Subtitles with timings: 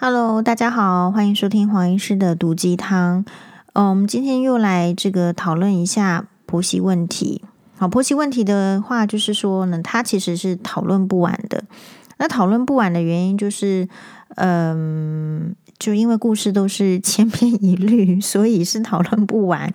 [0.00, 3.24] Hello，大家好，欢迎收听黄医师的毒鸡汤。
[3.72, 7.42] 嗯，我们今天又来这个讨论一下婆媳问题。
[7.76, 11.64] 好，婆媳问题的话，就是说呢，它其实是讨论不完的。
[12.18, 13.88] 那讨论不完的原因，就是，
[14.36, 19.74] 嗯，就因为故事都是 千篇一律，所以是讨论不完。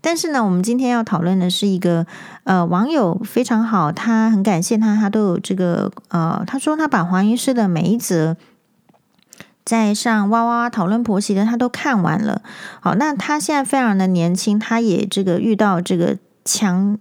[0.00, 2.06] 但是呢，我们今天要讨论的是一个
[2.44, 8.34] 呃网友非常好，他很感谢他，他都有这个呃，他说他把黄医师的每一则。
[9.64, 12.42] 在上哇哇哇讨论婆媳的，他都看完了。
[12.80, 16.98] 好，那他现在非常的年轻，他也这个遇到这个强，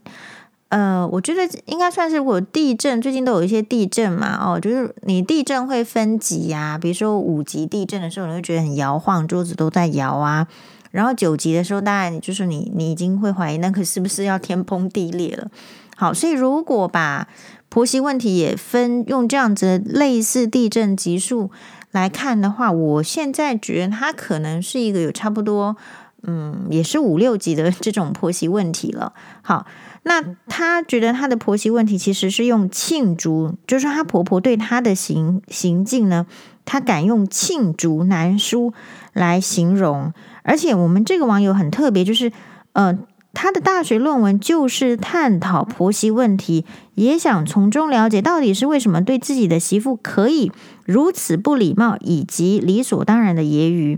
[0.69, 10.47] 呃，我觉得应该算是我地震，最近都有一些地震嘛，哦，就是你地震会分级呀，比如说五级地震的时候，你会觉得很摇晃，桌子都在摇啊。
[10.91, 15.47] 然后九级的时候，当然就是你你已经会怀疑那个是不是要天崩地裂了。
[15.95, 17.27] 好，所以如果把
[17.69, 21.49] 婆媳问题也分用这样子类似地震级数。
[21.91, 25.75] 来看的话，我现在觉得他可能是一个有差不多，
[26.23, 29.13] 嗯，也是五六级的这种婆媳问题了。
[29.41, 29.65] 好，
[30.03, 36.25] 那他觉得他的婆媳问题其实是用罄竹，就是说他婆婆对他的行行径呢，
[36.65, 38.73] 他敢用罄竹难书
[39.13, 40.13] 来形容。
[40.43, 42.31] 而且我们这个网友很特别，就是
[42.73, 42.97] 呃。
[43.33, 46.65] 他的大学论文就是探讨婆媳问题，
[46.95, 50.51] 也想从中了解到底是为什么对自己的媳妇可以
[50.85, 53.97] 如此不礼貌，以及理所当然的揶揄。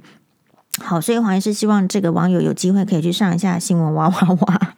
[0.79, 4.75] 好，所以黄医师希望这个网友有机会可以去上一下新闻哇哇哇。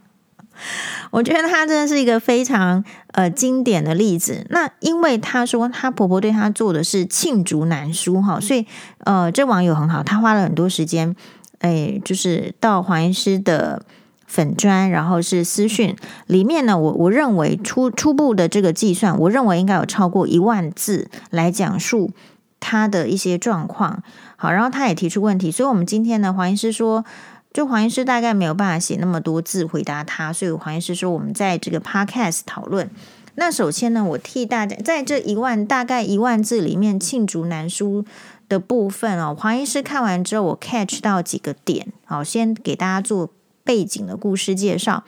[1.11, 4.47] 我觉得他真的是一个非常呃经典的例子。
[4.49, 8.65] 那因为他说他婆婆对他做的是罄竹难书哈，所以
[8.99, 11.13] 呃这网友很好，他花了很多时间，
[11.59, 13.83] 哎，就是到黄医师的。
[14.25, 15.95] 粉砖，然后是私讯
[16.27, 22.11] 里面呢，我我认为初初步的这个计算，我认为应该有超过一万字来讲述
[22.59, 24.01] 他的一些状况。
[24.35, 27.05] 好，然后他也提出问题，所以我们今天呢，黄医师说，
[27.53, 32.89] 就黄医师大概没有办法写那么多字回答他，所以黄医师说，我们在这个 podcast 讨论。
[33.35, 38.03] 那首先呢，我替大家在这一万大概一万字里面罄竹难书
[38.49, 43.29] 的部分哦，黄医师看完之后，我 catch 到几个点，好，先给大家做。
[43.65, 45.03] 背景的故事介绍，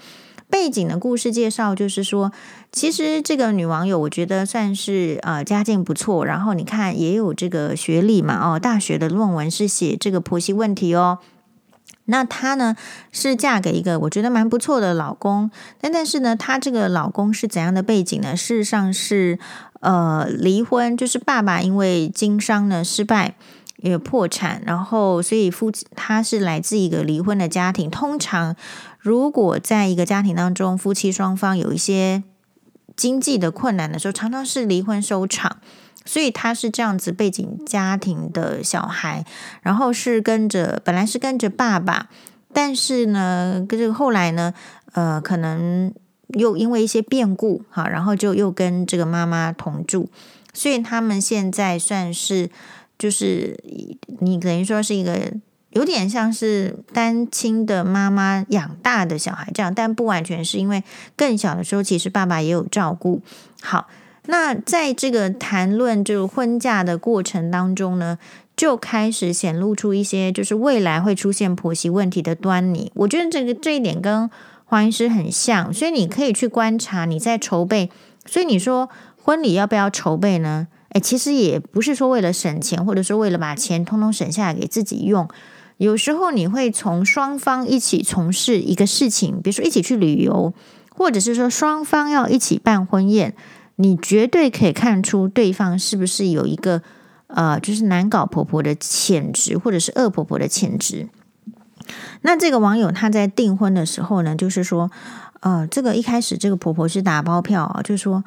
[0.50, 2.32] 背景的故事介绍就是说，
[2.72, 11.20] 其实这个女网友我觉得算是呃家境不错，然后你看也有这个学历嘛，哦，大学的论文是写这个婆媳问题哦。
[12.06, 12.76] 那她呢
[13.12, 18.36] 是嫁给一个我觉得蛮不错的老公，但但是呢，她这个老公是怎样的背景呢？
[18.36, 19.38] 事实上是
[19.82, 23.36] 呃离婚，就是爸爸因为经商呢失败。
[23.78, 27.90] 也破产，然后所以夫妻他是来自一个离婚的家庭。
[27.90, 28.56] 通常，
[29.00, 32.24] 如果在一个家庭当中，夫妻双方有一些
[32.96, 35.58] 经济的困难的时候，常常是离婚收场。
[36.06, 39.26] 所以他是这样子背景家庭的小孩，
[39.62, 42.08] 然后是跟着本来是跟着爸爸，
[42.54, 44.54] 但是呢，跟这个后来呢，
[44.94, 45.94] 呃，可能
[46.30, 50.10] 又因为一些变故，哈，然后就又跟这个妈妈同住。
[50.54, 52.50] 所以他们现在算是。
[52.98, 53.58] 就是
[54.20, 55.32] 你等于说是一个
[55.72, 60.84] 有点像是单亲的妈妈养大的小孩这样，但不完全是因为
[61.16, 63.22] 更小的时候其实爸爸也有照顾。
[63.62, 63.88] 好，
[64.26, 68.18] 那在这个谈论就是婚嫁的过程当中呢，
[68.56, 72.92] 就开始显露出一些就是未来会出现婆媳问题的端倪。
[72.96, 74.30] 我觉得这个这一点跟
[74.66, 77.92] 黄医师很像，所以你可以去观察你在筹备。
[78.26, 78.90] 所以你说
[79.22, 80.68] 婚礼要不要筹备呢？
[81.00, 85.28] 其实也不是说为了省钱，或者说为了把钱通通省下来给自己用。
[85.78, 90.54] 有时候你会从双方一起从事一个事情，比如说一起去旅游，
[90.90, 93.36] 或者是说双方要一起办婚宴，
[93.76, 96.82] 你绝对可以看出对方是不是有一个
[97.28, 101.10] 呃，就是难搞婆婆的潜质，或者是恶婆婆的潜质。
[102.22, 104.90] 那这个网友他在订婚的时候呢，就是说，
[105.42, 108.24] 呃，这个一开始这个婆婆是打包票啊，就是说。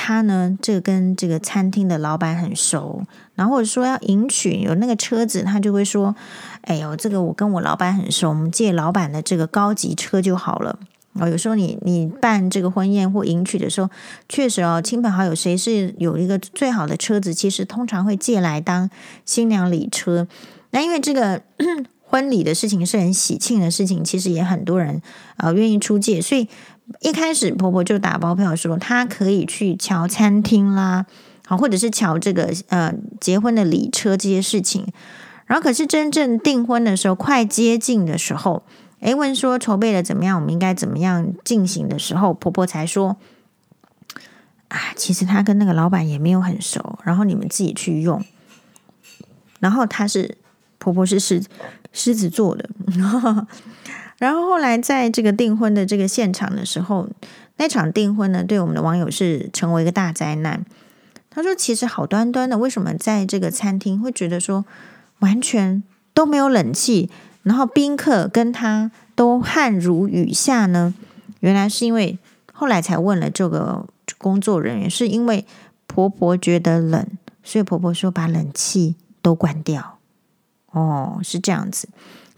[0.00, 3.02] 他呢，这个跟这个餐厅的老板很熟，
[3.34, 6.14] 然后或者说要迎娶有那个车子，他就会说
[6.62, 10.78] ：“哎呦，这个我跟我老板很熟，我们借老板的这个高级车就好了。”
[11.20, 13.90] 哦，有时候你你办这个婚宴或迎娶的时候，
[14.28, 18.88] 确实哦，亲朋好友谁是有一个最好的车子，其实通常会借来当
[19.24, 20.28] 新娘礼车。
[20.70, 21.42] 那因为这个
[22.06, 25.02] 婚礼的事情是很喜庆的事情，其实也很多人
[25.36, 26.48] 啊、呃、愿意出借，所以。
[27.00, 31.06] 一开始婆婆就打包票说她可以去瞧餐厅啦，
[31.46, 34.86] 好，或者是瞧这个呃结婚的礼车这些事情。
[35.46, 38.62] 然后可是真正订婚的时候，快接近的时候，
[39.00, 40.38] 诶，问说筹备的怎么样？
[40.38, 43.16] 我们应该怎么样进行的时候，婆婆才说
[44.68, 48.22] 啊，其实她跟那个老板也没有很熟，然后你们自己去用。
[49.60, 50.36] 然后她是
[50.78, 51.42] 婆婆是狮
[51.92, 52.68] 狮子座的，
[54.18, 57.08] 然后后来在这个订婚的这个现场的时候，
[57.56, 60.64] 那场订婚呢，对我们的网友是成为一个大灾难。
[61.30, 64.64] 他说：“其实好端端的，为什么在这个餐厅会觉得说
[65.20, 65.82] 完全
[66.12, 67.08] 都没有冷气，
[67.44, 70.94] 然后宾客跟他都汗如雨下呢？
[71.40, 72.18] 原来是因为
[72.52, 73.86] 后来才问了这个
[74.16, 75.46] 工作人员，是因为
[75.86, 77.06] 婆婆觉得冷，
[77.44, 79.98] 所以婆婆说把冷气都关掉。
[80.72, 81.88] 哦，是这样子。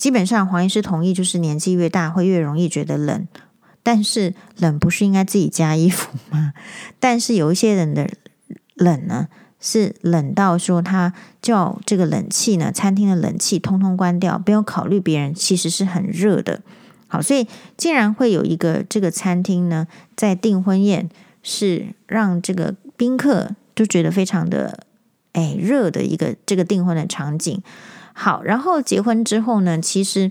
[0.01, 3.29] 基本上黄医师同意，就是年纪越大会越容易觉得冷，
[3.83, 6.55] 但是冷不是应该自己加衣服吗？
[6.99, 8.11] 但是有一些人的。”
[8.81, 9.29] 冷呢，
[9.61, 11.13] 是冷到说他
[11.43, 16.63] 叫这个冷气呢，餐厅的冷气通通关掉，不用考虑别人，其实是很热的。
[17.07, 19.87] 好，所以竟然会有一个这个餐厅呢，
[20.17, 21.11] 在订婚宴
[21.43, 24.87] 是让这个宾客都觉得非常的
[25.33, 27.63] 哎热的一个这个订婚的场景。
[28.21, 30.31] 好，然后结婚之后呢，其实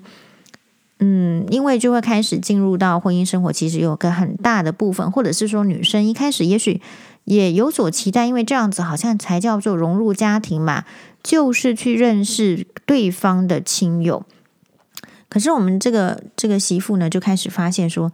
[1.00, 6.81] 嗯，因为就会开始进入到婚姻生活，其实有个很大的部分，或者是说女生一开始也许。
[7.25, 10.83] 也有所期待，因为这样子好像才叫做融入家庭嘛，
[11.21, 14.25] 就是去认识对方的亲友。
[15.27, 18.12] 可是我们这个这个媳妇呢，就开始发现说，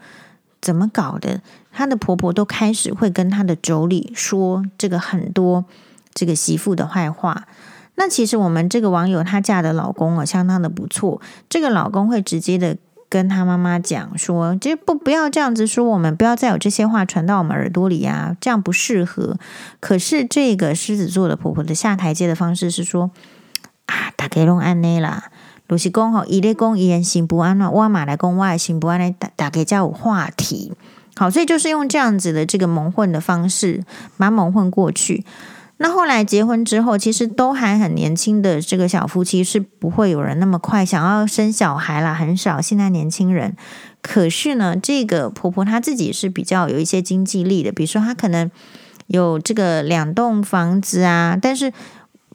[0.60, 1.42] 怎么搞的？
[1.72, 5.64] 她的婆婆都开始会跟她的妯娌说这个很多
[6.14, 7.48] 这个媳妇的坏话。
[7.96, 12.78] 那其实我们这个网友她嫁的老公啊，相当的不错，这个老公会直接的。
[13.08, 19.38] 跟他妈妈讲说，就不不要这样子说，我们不要再有这些话传到我们耳朵里呀，这样不适合。
[19.80, 23.12] 可是这个狮子座的婆婆的下台阶的方式是说
[23.86, 25.26] 啊，大家拢安内啦，
[25.68, 30.74] 鲁西公吼，伊咧公伊言心不安，我马来公我也心不安，大大家才有话题。
[31.16, 33.86] 好，所以就是用这样子的这个蒙混的方式，
[34.18, 35.24] 把蒙混过去。
[35.78, 42.62] 那后来结婚之后，其实都还很年轻的这个小夫妻是不会有人那么快想要生小孩啦，很少。
[42.62, 43.58] 现在年轻人，
[44.02, 48.50] 可是呢，这个婆婆她自己是比较有一些经济力的，比如说她可能
[49.08, 51.74] 有这个两栋房子啊，但是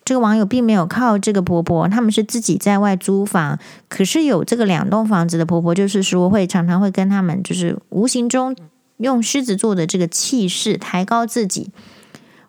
[0.04, 3.58] 这个网友并没有靠这个婆婆，他们是自己在外租房，
[3.88, 8.54] 可是有这个两栋房子的婆婆，就是说会常常会跟他们，就是无形中
[8.98, 11.70] 用狮子座的这个气势抬高自己，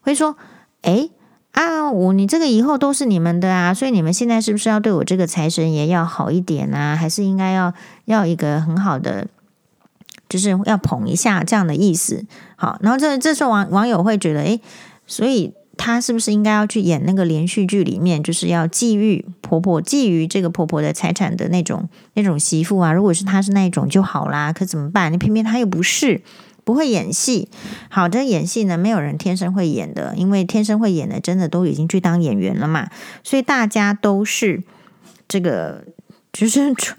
[0.02, 0.36] 会说。
[0.82, 1.10] 哎
[1.52, 6.96] 啊，我你这个以后都是你们的啊，所以你们现在是不是要对我这个财神爷要好一点啊？
[6.96, 7.74] 还是应该要
[8.06, 9.28] 要一个很好的，
[10.30, 12.26] 就是要捧一下这样的意思？
[12.56, 14.60] 好，然后这这时候网网友会觉得，哎，
[15.06, 22.94] 所以他是不是应该要去演那个连续剧里面，就是要觊觎婆婆、觊觎这个婆婆的财产的那种那种媳妇啊？
[22.94, 25.12] 如果是他是那一种就好啦，可怎么办？
[25.12, 26.22] 你偏偏他又不是。
[26.64, 27.50] 不会演戏，
[27.90, 32.88] 好的演戏呢，没有人天生会演的，因为天生会演的，真的都已经去当演员了嘛。
[33.24, 34.62] 所以大家都是
[35.28, 35.84] 这个，
[36.32, 36.96] 就是初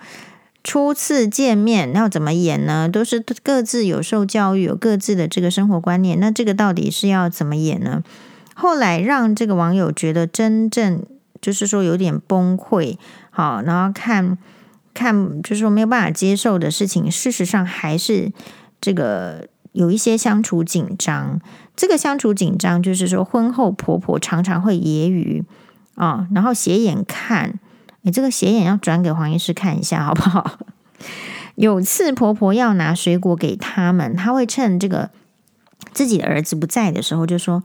[0.65, 2.89] 初次见面要怎么演呢？
[2.89, 6.19] 都是各自有受教育，有各自的这个生活观念。
[6.21, 8.03] 那这个到底是要怎么演呢？
[8.55, 11.05] 后来让这个网友觉得真正
[11.41, 12.97] 就是说有点崩溃，
[13.31, 14.37] 好，然后看
[14.93, 18.33] 看就是说没有办法接受的事情，事实上还是
[18.81, 19.49] 这个。
[19.73, 21.41] 有一些相处紧张，
[21.75, 25.45] 这个相处紧张就是说，婚后婆婆常常会揶揄
[25.95, 27.59] 啊，然后斜眼看，
[28.03, 30.59] 你这个斜眼要转给黄医师看一下好不好？
[31.57, 35.11] 有次婆婆要拿水果给他们，她会趁这个
[35.93, 37.63] 自己的儿子不在的时候，就说：“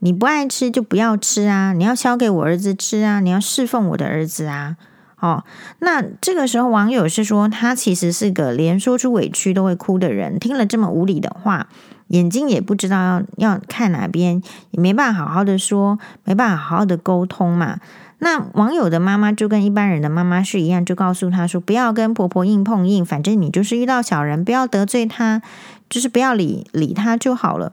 [0.00, 4.76] 你不爱吃就不要吃啊，你要削给我儿子吃啊，你要侍奉我的儿子啊。”
[5.20, 5.44] 哦，
[5.78, 11.68] 那这个时候网友是说，他其实是个连说出委屈都会哭的人，听了这么无理的话，
[12.08, 17.78] 眼睛也不知道要要看哪边，也没办法好好的说，没办法好好的沟通嘛。
[18.22, 25.40] 那网友的妈妈就跟一般人的妈妈是一样，就告诉他说，不要跟婆婆硬碰硬，反正你就是遇到小人，不要得罪他，
[25.88, 27.72] 就是不要理理他就好了。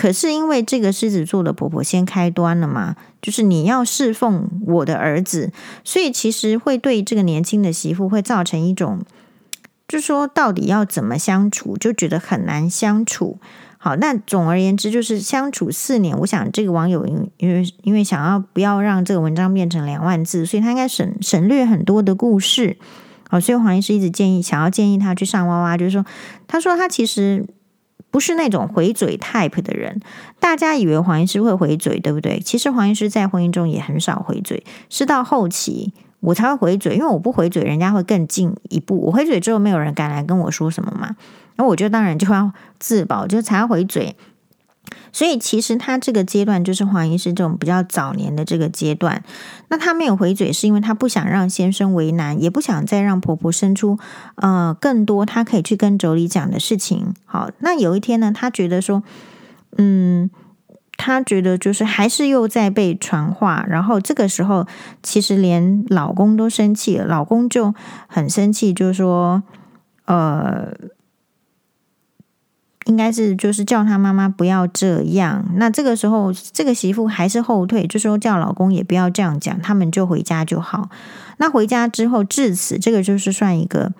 [0.00, 5.50] 可是因为这个狮子座的婆婆先开端了嘛，就是你要侍奉我的儿子，
[5.82, 9.00] 所以其实会对这个年轻的媳妇会造成一种，
[9.88, 13.38] 就说到底要怎么相处，就觉得很难相处。
[13.76, 22.76] 好，那总而言之就是相处四年，我想这个网友因因为因为想要不要让这个文章变成两万字，所以他应该省省略很多的故事。
[23.28, 26.06] 好，所以黄医师一直建议想要建议他去上哇哇，就是说，
[26.46, 27.44] 他说他其实。
[28.10, 30.00] 不是那种回嘴 type 的人，
[30.40, 32.40] 大家以为黄医师会回嘴，对不对？
[32.40, 38.98] 其实黄医师在婚姻中也很少回嘴，是到后期我才会回嘴，因为我不回嘴，人家会更进一步。
[39.00, 41.14] 我回嘴之后，没有人敢来跟我说什么嘛，
[41.56, 44.16] 那我就当然就要自保，就才要回嘴。
[45.18, 49.24] 所以其实他这个阶段就是黄医师这种比较早年的这个阶段。
[49.66, 53.98] 那他没有回嘴，是因为他不想让先生为难，也不想再让婆婆生出
[54.36, 57.14] 呃更多他可以去跟妯娌讲的事情。
[57.24, 59.02] 好，那有一天呢，他觉得说，
[59.76, 60.30] 嗯，
[60.96, 64.68] 他觉得就是还是又在被传话，然后这个时候
[65.02, 67.74] 其实连老公都生气了，老公就
[68.06, 69.42] 很生气，就说，
[70.04, 70.72] 呃。
[72.88, 75.44] 应该是就是叫他妈妈不要这样。
[75.56, 80.88] 那这个时候，这个媳妇还是后退，就说叫老公也不要这样讲，他们就回家就好。
[81.36, 83.92] 那回家之后，至此这个就是算一个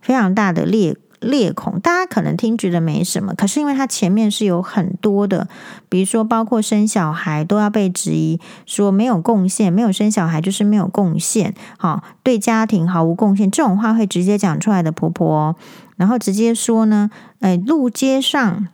[0.00, 1.80] 非常大的裂裂孔。
[1.80, 5.48] 大家可能听觉得没什么，可是因为他前面是有很多的，
[5.88, 15.56] 比如说包括生小孩都要被质疑说没有贡献，没有生小孩就是没有贡献，好，对家庭毫无贡献，这种话会直接讲出来的婆婆。
[15.96, 17.10] 然后直接说呢，
[17.40, 18.68] 哎，路街上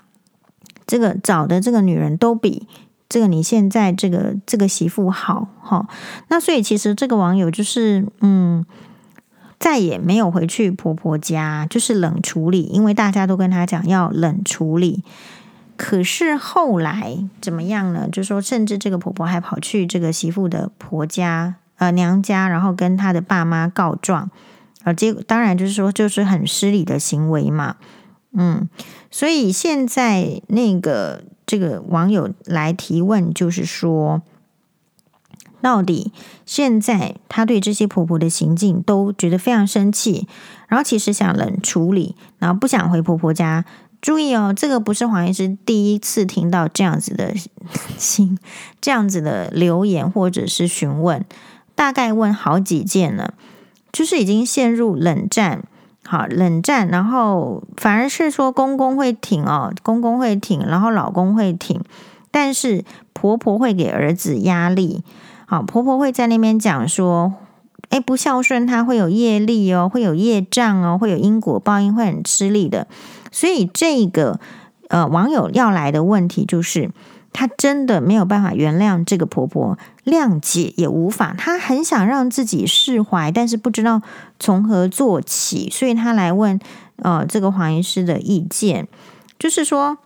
[0.87, 2.67] 这个找的这个女人都比
[3.09, 5.87] 这个你现在这个这个媳妇好哈、哦。
[6.29, 8.64] 那所以其实这个网友就是嗯，
[9.59, 15.05] 再也没有回去婆婆家，就是冷处理，因为大家都跟他讲要冷处理。
[15.76, 18.09] 可是后来怎么样呢？
[18.11, 24.31] 就说甚至这个婆婆还跑去这个媳妇的婆家呃娘家，然后跟她的爸妈告状。
[24.85, 27.77] 啊，结果当然就是说，就是很失礼的行为嘛，
[28.33, 28.69] 嗯，
[29.11, 34.23] 所以现在那个这个网友来提问，就是说，
[35.61, 36.12] 到底
[36.45, 40.27] 现在他对这些婆婆的行径都觉得非常生气，
[40.69, 43.65] 然后其实想冷处理，然后不想回婆婆家。
[44.01, 47.33] 注意哦，这个不是黄医师第一次听到这样子的
[47.97, 48.37] 心，
[48.81, 51.25] 这样子的留言或者是询问，
[51.77, 53.35] 大概问好几件了。
[53.93, 55.63] 就是已经陷入冷战，
[56.05, 61.81] 好冷战，然后反而是说公公会挺哦，公公会挺，然后老公会挺，
[62.31, 65.05] 但是婆婆会给儿子压力，
[65.47, 67.35] 好婆婆会在那边讲说，
[67.91, 72.87] 诶，不孝顺他会有业力哦，会有业障哦，会有因果报应，会很吃力的，
[73.31, 74.41] 所以这个
[74.89, 76.91] 呃网友要来的问题就是。
[77.35, 81.35] 她真的没有办法原谅这个婆婆，谅解也无法。
[81.37, 84.02] 她很想让自己释怀，但是不知道
[84.38, 86.59] 从何做起，所以她来问
[86.97, 88.88] 呃这个黄医师的意见，
[89.38, 89.99] 就是说，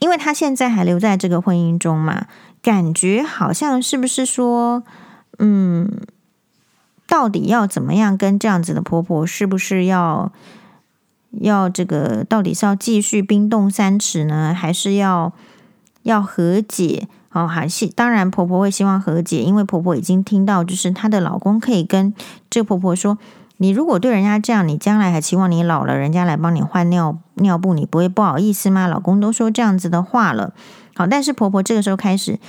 [0.00, 2.26] 因为她现在还留在这个婚姻中嘛，
[2.60, 4.82] 感觉好像是不是说，
[5.38, 5.90] 嗯，
[7.06, 10.32] 到底要怎么样跟这样子的婆婆，是不是要
[11.30, 15.32] 要这个，到底是要继续冰冻三尺呢，还是要？
[16.02, 22.14] 要和解哦，还是当然，婆婆会希望和解，因为婆婆已经听到，就是她的老公可以跟
[22.48, 23.18] 这个婆婆说
[23.58, 30.54] ：“你如果对人家这样，你将来还期望你老了人家来帮你换尿尿布，你不会不好意思吗？”老公都说这样子的话了，
[30.94, 32.40] 好，但是婆婆这个时候开始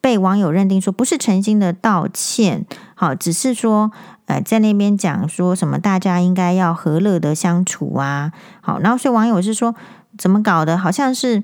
[0.00, 2.64] 被网友认定说不是诚心的道歉，
[2.94, 3.90] 好，只是说
[4.26, 9.74] 呃在那边讲说什么大家应该要和乐的相处啊，好，然后所以网友是说
[10.16, 11.42] 怎么搞的，好像是。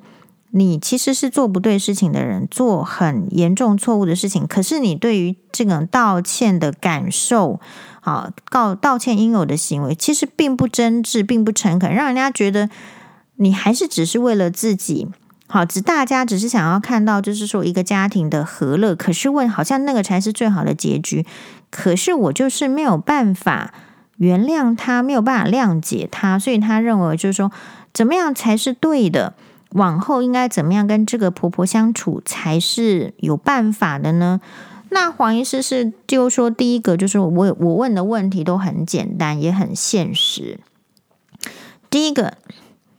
[0.51, 4.47] 你其实是做不对事情的人，做很严重错误的事情。
[4.47, 7.61] 可是你对于这个道歉的感受，
[8.01, 12.71] 好，告道歉应有的行为，其实并不真挚，并不诚恳，让人家觉得
[13.37, 15.09] 你还是只是为了自己，
[15.47, 18.95] 好，只大家只是想要看到，就是说一个家庭的和乐。
[18.95, 21.27] 可是问，好像那个才是最好的结局。
[21.71, 23.75] 可是我就是没有办法
[24.17, 27.53] 原谅他，没有办法谅解他，所以他认为就是说，
[27.93, 29.35] 怎么样才是对的？
[29.71, 34.41] 往后应该怎么样跟这个婆婆相处才是有办法的呢？
[34.91, 40.59] 那黄医师是就说，第一个就是我我问的问题都很简单，也很现实。
[41.91, 42.39] 第一个，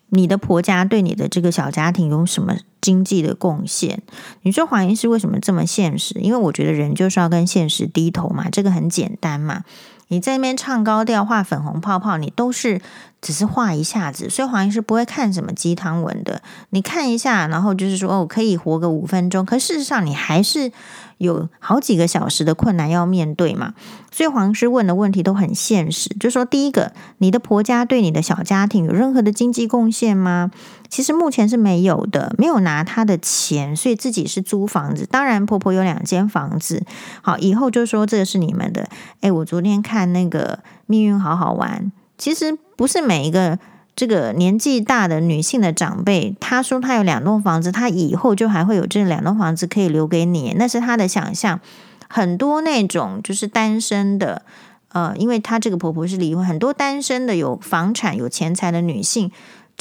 [0.09, 4.03] 你的婆家对你的这个小家庭有什么经济的贡献？
[4.43, 6.19] 你说黄医师为什么这么现实？
[6.19, 9.63] 因为我觉得人就是要跟现实低头嘛，这个很简单嘛。
[10.09, 12.81] 你在那边唱高调、画粉红泡泡，你都是
[13.21, 16.41] 只是画一下子，所以黄医师不会看什么鸡汤文的。
[16.69, 20.71] 你看一下，然后就是说哦，可以活个五分钟，可事实上你还是
[21.17, 23.73] 有好几个小时的困难要面对嘛。
[24.11, 30.51] 所以黄师问的问题都很现实，就说第一个，你的婆家对你的小家庭有任何的经济贡献吗？
[30.89, 35.05] 其实目前是没有的，没有拿他的钱，所以自己是租房子。
[35.05, 36.83] 当然，婆婆有两间房子。
[37.21, 38.89] 好，以后就说这个是你们的。
[39.21, 43.57] 诶，我昨天看那个《命运好好玩》，其实不是每一个
[43.95, 51.59] 这个年纪大的女性的长辈，她说她有两栋房子，她以后就还会有这两栋房子可以留给你，那是她的想象。
[52.07, 54.43] 很多那种就是单身的，
[54.89, 59.31] 呃，因为她这个婆婆是离婚，很多单身的有房产、有钱财的女性。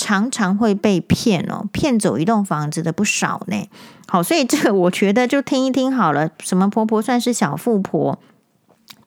[0.00, 3.68] 常常会被骗哦，骗走一栋房子的不少呢。
[4.06, 6.30] 好，所以这个我觉得就听一听好了。
[6.38, 8.16] 什么婆婆算是小富婆？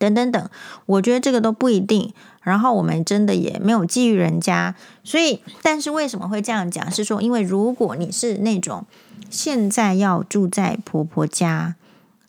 [0.01, 0.49] 等等等，
[0.87, 2.11] 我觉得这个都不一定。
[2.41, 6.89] 然后我们真的也没有觊觎人家，所以，但是为什么会这样讲？
[6.89, 8.87] 是说，因为如果你是那种
[9.29, 11.75] 现在要住在婆婆家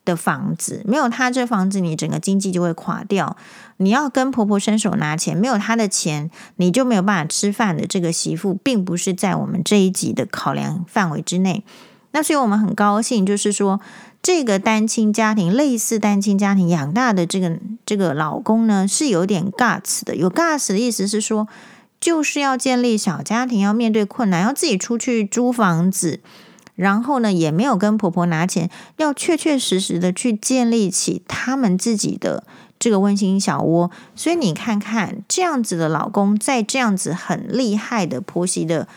[0.05, 3.35] 的房子，没有她这房子，你整个经济就会垮掉。
[3.77, 7.87] 你要跟婆婆伸手拿钱，没有她的钱，你就没有办法吃饭的。
[7.87, 11.63] 这个媳妇并不是在我们这一集的考量范围之内。
[12.11, 13.81] 那所以我们很高兴，就是说。
[14.23, 20.15] 这个单亲家庭，类似单亲家庭养大的这个这个老公呢，是有点 guts 的。
[20.15, 21.49] 有 guts 的意思是说，
[21.99, 26.21] 就是要建立小家庭，要面对困难，要自己出去租房子，
[26.75, 32.45] 然后呢，也没有跟婆婆拿钱，要确确实实的去建立起他们自己的
[32.79, 33.91] 这个温馨小窝。
[34.15, 38.87] 所以你看看这样子的老公，在这样子很厉害的婆媳的。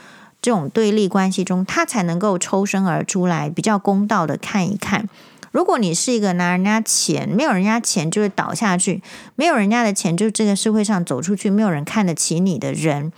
[0.46, 5.08] 这种对立关系中，他才能够抽身而出来，比较公道的看一看。
[5.50, 9.02] 如果你是一个拿人家钱，没有人家钱就会倒下去，
[9.34, 13.10] 没有人家的钱就这个社会上走出去，没有人看得起你的人，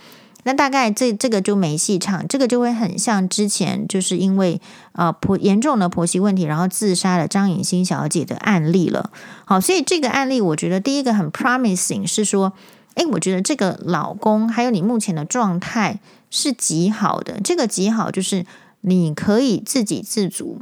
[0.44, 2.26] 那大概这这个就没戏唱。
[2.26, 4.58] 这个就会很像之前就是因为
[4.92, 9.10] 呃婆严重的婆媳问题，然后自杀了张颖欣小姐的案例了。
[9.44, 12.54] 好，所以这个案例我觉得第一个很 promising 是说，
[12.98, 15.98] 诶，我觉得这个老公还有你目前的状态。
[16.30, 18.44] 是极好的，这个极好就是
[18.82, 20.60] 你可以自给自足，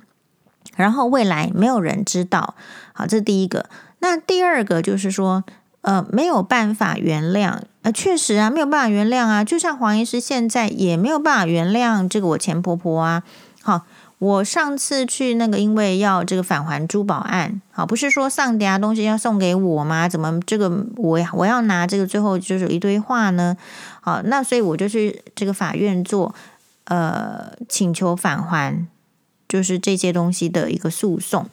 [0.77, 2.55] 然后未来没有人知道。
[2.93, 3.69] 好，这是第一个。
[3.99, 5.43] 那第二个就是说，
[5.81, 9.43] 呃，没有办法原谅，呃，确实啊，没有办法原谅啊。
[9.43, 13.25] 就像黄医师现在也没有办法原谅这个我前婆婆啊。
[13.63, 13.83] 好。
[14.19, 20.09] 我上次去那个，因为要这个返还珠宝案，好，不是说上家东西要送给我吗？
[20.09, 23.55] 怎么这个我我要拿这个，最后就是一堆话呢？
[24.01, 26.35] 好，那所以我就去这个法院做
[26.85, 28.87] 呃请求返还，
[29.47, 31.47] 就是这些东西的一个诉讼。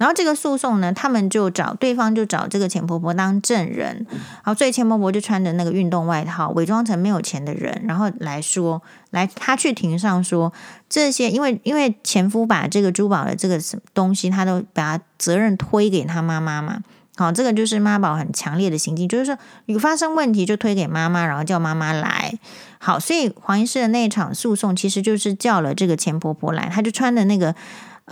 [0.00, 4.06] 然后这个诉讼呢，他们就找对方就找这个前婆婆当证人，
[4.42, 10.50] 好，所以前婆婆就穿着那个运动外套，伪装成没有钱的人，然后来说，来他去庭上说
[10.88, 13.60] 这些，因为因为前夫把这个珠宝的这个
[13.92, 16.78] 东西，他都把责任推给他妈妈嘛，
[17.16, 19.36] 好，这个就是妈宝很强烈的行径，就是说
[19.66, 22.32] 有发生问题就推给妈妈，然后叫妈妈来，
[22.78, 27.54] 好，所以黄医师的那一场诉讼其实就是叫了这个前婆婆来，她就穿的那个。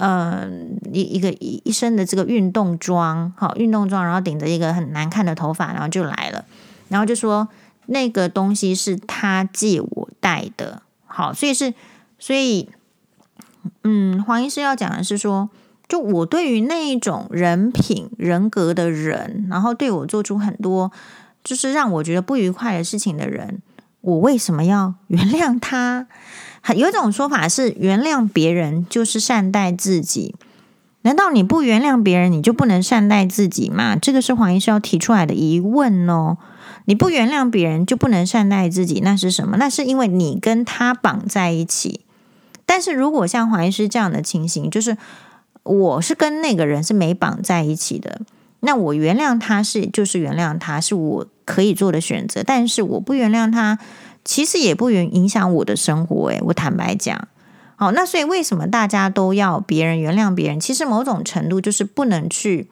[0.00, 6.44] 嗯，一一个一一身的这个运动装，好，运动装，然后顶着一个很难看的头发，然后就来了，
[6.88, 7.48] 然后就说
[7.86, 11.74] 那个东西是他借我戴的，好，所以是，
[12.18, 12.70] 所以，
[13.82, 15.50] 嗯，黄医师要讲的是说，
[15.88, 20.92] 就我对于那一种人品人格的人，然后对我做出很多
[21.42, 23.60] 就是让我觉得不愉快的事情的人，
[24.00, 26.06] 我为什么要原谅他？
[26.76, 30.34] 有一种说法是，原谅别人就是善待自己。
[31.02, 33.96] 难道你不原谅别人，你就不能善待自己吗？
[33.96, 36.36] 这个是黄医师要提出来的疑问哦。
[36.84, 39.56] 你不原谅别人，就不能善待自己，那是什么？
[39.56, 42.00] 那是因为你跟他绑在一起。
[42.66, 44.98] 但是如果像黄医师这样的情形，就是
[45.62, 48.20] 我是跟那个人是没绑在一起的，
[48.60, 52.42] 那我原谅他是就是原谅他，是我可以做的选择。
[52.44, 53.78] 但是我不原谅他。
[54.24, 57.28] 其实也不影影响我的生活，诶，我坦白讲，
[57.76, 60.60] 好，那所以为什么大家都要别人原谅别人？
[60.60, 62.68] 其实某种程度就是不能去，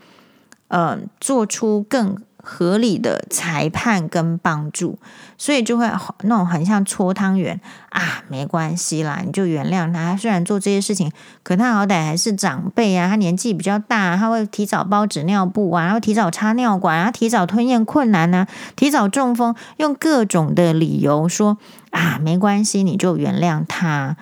[0.69, 2.19] 呃，做出更。
[2.49, 5.01] 合理的裁判跟帮助，
[5.39, 5.91] 所以就会
[6.23, 10.17] 那种很像搓汤圆啊，没关系啦，你就原谅他。
[10.17, 11.11] 虽然做这些事情，
[11.43, 21.59] 可他好歹还是长辈啊，他年纪比较大，他会提早包纸尿布啊，然后提早插尿管啊，提早吞咽困难啊，提早中风，用各种的理由说
[21.91, 24.17] 啊，没关系，你就原谅他。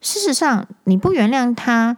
[0.00, 1.96] 事实上，你不原谅他。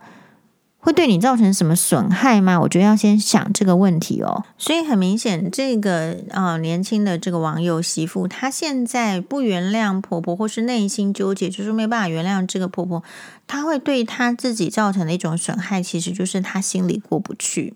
[0.85, 2.61] 会对你造成什么损害吗？
[2.61, 4.45] 我觉得要先想这个问题哦。
[4.59, 13.03] 所以很明显，这个、呃、年轻的这个网友媳妇，她现在不原谅婆婆，或是内心纠结，就是没办法原谅这个婆婆，
[13.47, 17.73] 她会对她自己造成的一种损害，其实就是她心里过不去，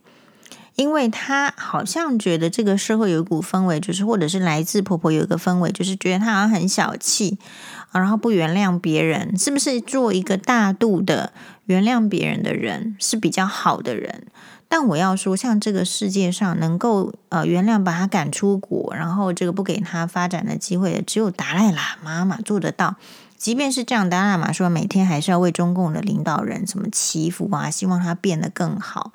[0.76, 7.38] 因为她好像觉得这个社会有一股氛围，就是或者是来自婆婆有一个氛围，就是觉得她好像很小气。
[7.90, 11.32] 然后不原谅别人，是不是做一个大度的
[11.68, 14.24] 原谅别人的人是比较好的人？
[14.70, 22.96] 但我要说，像这个世界上能够呃原谅把他赶出国，然后这个不给他发展的机会的，只有达赖喇嘛嘛做得到。
[23.36, 29.12] 即便是这样，达赖喇嘛说每天还是要为中共的领导人什么祈福啊，希望他变得更好。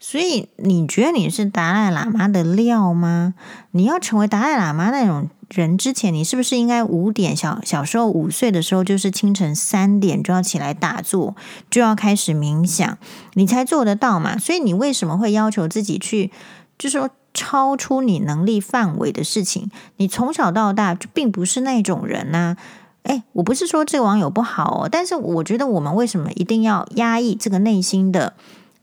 [0.00, 3.34] 所以你觉得你是达赖喇嘛的料吗？
[3.72, 11.34] 你要成为达赖喇嘛那种人之前，你是不是应该五点小小时候五岁的时候，就是清晨三点就要起来打坐，
[11.68, 12.96] 就要开始冥想，
[13.34, 14.38] 你才做得到嘛？
[14.38, 16.30] 所以你为什么会要求自己去，
[16.78, 19.70] 就是说超出你能力范围的事情？
[19.96, 22.56] 你从小到大就并不是那种人呐。
[23.02, 28.34] 诶，我不是说这个网友不好哦，但是我觉得我们为什么一定要压抑这个内心的？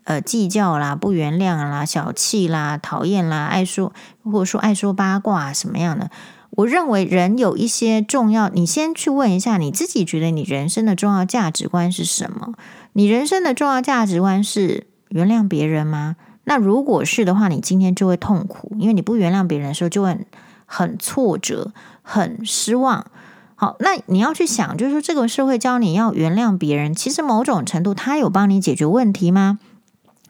[0.04, 3.92] 呃，计较啦，不原谅啦，小气啦，讨厌啦，爱说
[4.24, 6.10] 或者说爱说八卦什么样的？
[6.58, 12.54] 我认为人有一些重要，你先去问一下你自己，觉得你人生的重要价值观是什么？
[12.94, 16.16] 你人生的重要价值观是原谅别人吗？
[16.46, 20.18] 那如果是的话，你今天就会痛苦，因为你不原谅别人的时候，就会
[20.66, 23.06] 很，挫折、很失望。
[23.54, 29.60] 好，那你要去想，就是说这个社会教你要原谅别人，其实某种程度，他有帮你解决问题吗？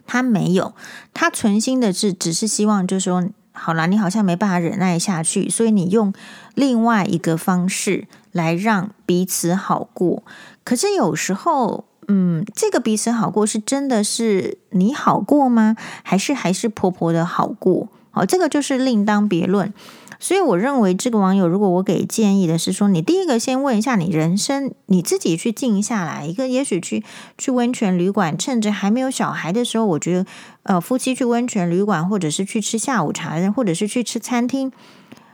[0.05, 0.73] 他没有，
[1.13, 3.23] 他存心的是，只是希望，就是说，
[3.57, 6.13] 好啦，你好像没办法忍耐下去，所以你用
[6.55, 10.23] 另外一个方式来让彼此好过。
[10.63, 15.75] 可是有时候，嗯，这个彼此好过是真的是你好过吗？
[16.03, 17.89] 还是还是婆婆的好过？
[18.11, 19.73] 好，这个就是另当别论。
[20.19, 27.03] 所以我认为这个网友，如果我给建议的是说，你第一个先问一下你人生，你自己去静下来，一个也许去
[27.37, 30.25] 去温泉旅馆，趁着还没有小孩的时候，我觉得
[30.63, 34.71] 呃夫妻去温泉旅馆，或者是去吃下午茶，或者是去吃餐厅，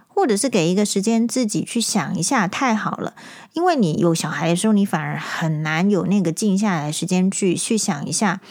[0.08, 3.14] 或者是给一个时间自己去想一下，太好了，
[3.54, 8.42] 因为你有小孩的时候，你反而很难有那个静下来时间去去想一下。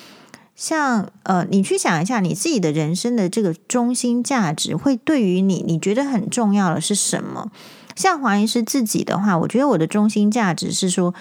[0.54, 7.50] 像呃，你去想一下，你自己的人生的这个中心价值，会对于你，你觉得很重要的是什么？
[7.96, 11.14] 像黄医师自己的话，我觉得我的中心价值是说，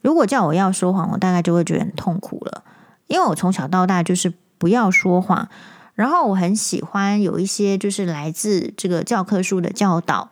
[0.00, 2.64] 如果叫我要说谎，我大概就会觉得很痛苦了，
[3.06, 5.48] 因为我从小到大就是不要说谎，
[5.94, 10.30] 然后我很喜欢有一些就是来自这个教科书的教导，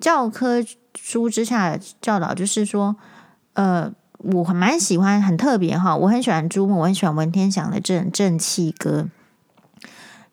[0.00, 0.64] 教科
[0.98, 2.96] 书之下的教导就是说，
[3.52, 3.92] 呃。
[4.22, 5.96] 我还蛮喜欢，很特别哈。
[5.96, 9.08] 我很喜欢朱木，我很喜欢文天祥的正《正气歌》，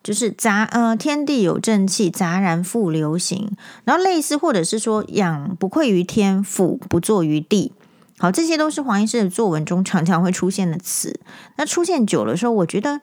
[0.03, 3.51] 就是杂呃，天地有正气，杂然复流行。
[3.83, 7.71] 然后类似，或者是说，仰不愧于天，俯不作于地。
[8.17, 11.19] 好，这些都是黄医师的作文中常常会出现的词。
[11.55, 13.01] 那出现久了的时候，我觉得。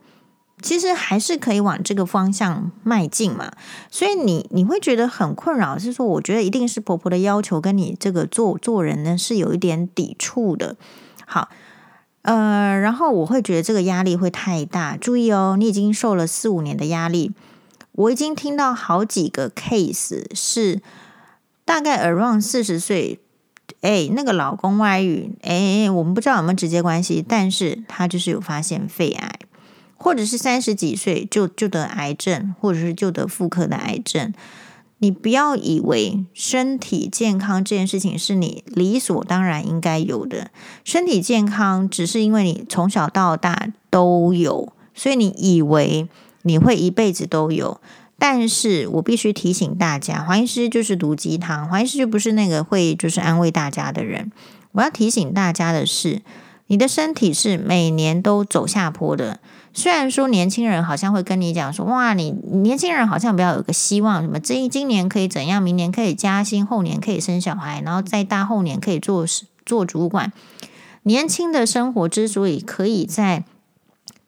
[0.65, 3.53] 其实还是可以往这个方向迈进嘛，
[3.91, 10.77] 所以你你会觉得很困扰，是说我觉得一定是婆婆的要求跟你这个做做人呢是有一点抵触的。
[11.27, 11.51] 好，
[12.23, 14.97] 呃，然后我会觉得这个压力会太大。
[14.97, 17.33] 注意哦，你已经受了四五年的压力，
[17.93, 20.81] 我已经听到好几个 case 是
[21.67, 23.21] 大概 around 四十岁，
[23.83, 29.39] 哎，那个老公外遇，哎，我们不知道有没有直接关系，但是他就是有发现肺癌。
[29.97, 34.33] 或者是三十几岁就就得癌症，或者是就得妇科的癌症，
[34.99, 40.51] 你不要以为身体健康这件事情是你理所当然应该有的。
[40.85, 46.09] 身体健康只是因为你从小到大都有，所以你以为
[46.43, 47.81] 你会一辈子都有。
[48.17, 54.31] 但是我必须提醒大家，黄医师就是毒鸡汤，黄医师就不是那个会就是安慰大家的人。
[54.73, 56.23] 我要提醒大家的是，
[56.69, 59.41] 你的身体是每年都走下坡的。
[59.75, 69.27] 虽然说年轻人好像会跟你讲说，哇，你年轻人好像比较有个希望，什么这今年可以怎样，明年可以加薪，后年可以生小孩，然后再大后年可以做
[69.67, 70.33] 做主管。
[71.03, 73.45] 年轻的生活之所以可以在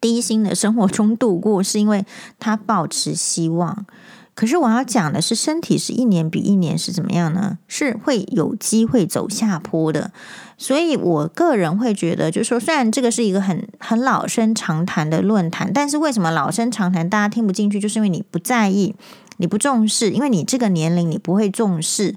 [0.01, 2.05] 低薪的生活中度过，是因为
[2.39, 3.87] 他保持希望。
[4.37, 7.57] 可是我要讲的是，身体是一年比一年是怎么样呢？
[7.67, 10.13] 是会有机会走下坡的。
[10.59, 17.81] 所以我个人会觉得，就是说，虽然这个是一个很很老生常谈的论坛，但是为什么老生常谈大家听不进去？
[17.81, 18.95] 就是因为你不在意，
[19.39, 22.15] 你不重视，因为你这个年龄你不会重视。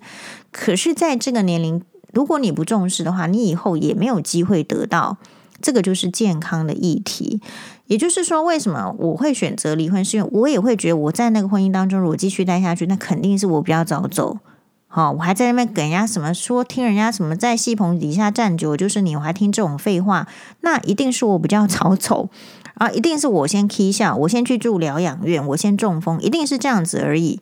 [0.51, 5.17] 可是，在这个年龄，如果你不重视的话，你以后也没有机会得到。
[5.61, 7.41] 这个就是健康的议题。
[7.87, 10.03] 也就是说，为什么我会选择离婚？
[10.05, 14.37] 是因为我也会觉得我在那个婚姻当中，如果继续待下去，那肯定是我比较早走。
[14.87, 20.27] 好，我还在那边给人家什么说，听人家什么在戏棚底下站久，就是你，我还听这种废话，
[20.61, 22.29] 那一定是我比较早走
[22.73, 22.89] 啊！
[22.89, 27.39] 一定是我先起笑，我先去住疗养院，我先中风，一定是这样子而已。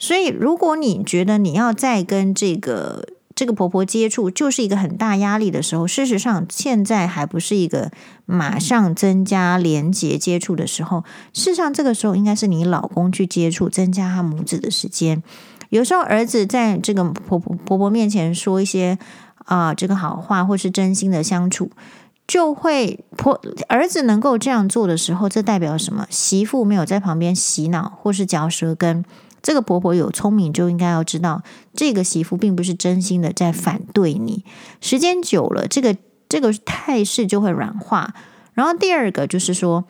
[0.00, 3.04] 所以，如果你觉得你要再跟这个，
[3.38, 7.92] 这个婆婆接触就是一个很大压力的时候，事实上现在还不是一个
[8.26, 11.04] 马上增加连结接触的时候。
[11.32, 15.22] 事实上，这个时候应该是你老公去接触，增加他母子的时间。
[15.68, 18.98] 有时候儿子在这个婆婆婆婆面前说一些
[19.44, 21.70] 啊、这个好话，或是真心的相处，
[22.26, 26.08] 就会婆儿子能够这样做的时候，这代表什么？
[26.10, 29.04] 媳妇没有在旁边洗脑或是嚼舌根。
[29.42, 31.42] 这个婆婆有聪明，就应该要知道，
[31.74, 34.44] 这个媳妇并不是真心的在反对你。
[34.80, 35.96] 时间久了，这个
[36.28, 38.14] 这个态势就会软化。
[38.54, 39.84] 然后第二个就是说，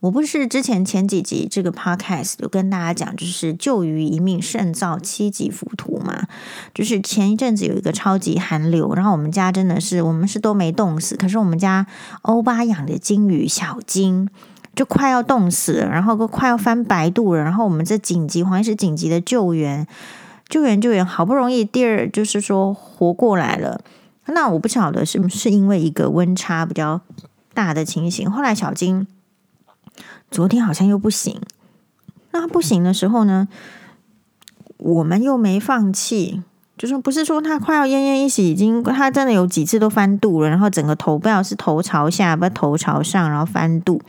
[0.00, 6.28] 我不是之前前几集这个 podcast 有跟大家讲，就是救鱼一命胜造七级浮屠嘛。
[6.74, 11.86] 就是前一阵子有一个超级寒流，然后我们家真的是我们是都没冻死，可是我们家
[12.22, 14.28] 欧巴养的金鱼小金。
[14.74, 19.86] 就快要冻死了，然后都快要翻白肚了，然后我们这紧急黄医师紧急的救援，
[20.48, 23.80] 救援救援，好不容易第二就是说活过来了。
[24.26, 27.00] 那我不晓得是不是因为一个温差比较
[27.52, 29.06] 大的情形，后来小金
[30.30, 31.40] 昨天好像又不行。
[32.30, 33.48] 那不行的时候呢，
[34.76, 36.42] 我们又没放弃，
[36.78, 44.00] 就是不是说他快要奄奄一息，已经他真的有几次都翻肚了，然后整个头不知道是头朝下，不头朝上，然后翻肚。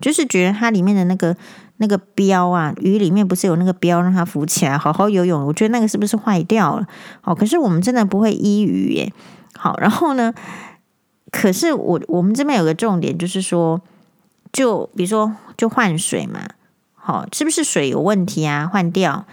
[0.00, 1.36] 就是觉得它里面的那个
[1.78, 5.46] 那个标啊，鱼里面不是有那个标让它浮起来好好游泳？
[5.46, 6.86] 我觉得那个是不是坏掉了？
[7.24, 9.12] 哦，可是我们真的不会医鱼耶。
[9.54, 10.34] 好，然后呢？
[11.32, 13.80] 可是我我们这边有个重点，就是说，
[14.52, 16.40] 就比如说就换水嘛，
[16.94, 18.70] 好，是不是水有问题啊？
[18.72, 19.26] 换掉。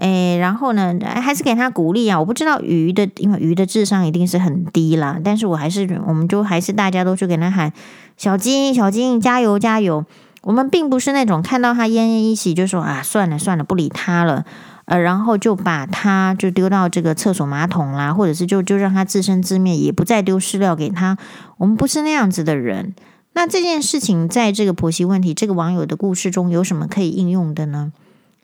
[0.00, 2.18] 诶，然后呢，还是给他鼓励啊！
[2.18, 5.20] 我不知道鱼的，因为鱼的智商一定是很低啦。
[5.22, 7.70] 但是我还是，我们就还是大家都去给他喊
[8.16, 10.06] “小金，小金，加油，加油！”
[10.40, 14.46] 我们并不是那种看到他奄奄一息就说啊，算了算了，不理他了，
[14.86, 21.18] 呃，然后就把他就丢到这个厕所马桶啦，或者是就就让他自生自灭，也不再丢饲料给他。
[21.58, 22.94] 我们不是那样子的人。
[23.34, 27.92] 那这件事情在这个婆媳问题这个网友的故事中有什么可以应用的呢？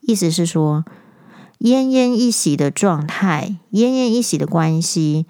[0.03, 0.85] 意思是说。
[1.61, 5.27] 奄奄一息的状态，奄奄一息的关系，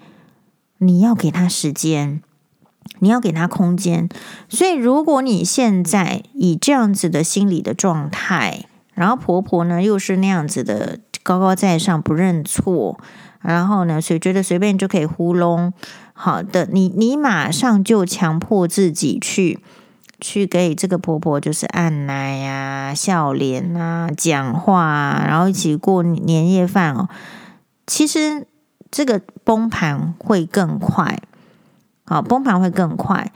[0.79, 2.21] 你要给他时间，
[2.99, 4.09] 你要给他空间。
[4.49, 12.99] 所以，如果你现在以这样子的心理的状态，然后婆婆呢又是那样子的高高在上不认错，
[13.41, 15.71] 然后呢，所以觉得随便就可以糊弄，
[16.13, 19.59] 好的，你你马上就强迫自己去。
[20.19, 27.07] 去给这个婆婆就是按奶呀、笑脸啊、讲话啊，然后一起过年夜饭哦。
[27.85, 28.47] 其实
[28.89, 31.21] 这个崩盘会更快，
[32.05, 33.31] 好，崩盘会更快。